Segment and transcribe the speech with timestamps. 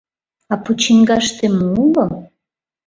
[0.53, 2.05] А почиҥгаште мо уло?